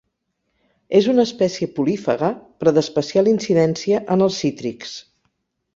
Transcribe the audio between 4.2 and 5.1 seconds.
els cítrics.